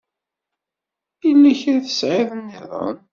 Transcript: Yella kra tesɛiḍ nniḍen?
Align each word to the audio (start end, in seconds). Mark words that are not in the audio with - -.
Yella 1.25 1.51
kra 1.59 1.77
tesɛiḍ 1.85 2.29
nniḍen? 2.35 2.97